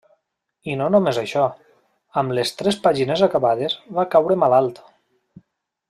[0.71, 1.43] I no només això,
[2.23, 4.83] amb les tres pàgines acabades, va caure malalt.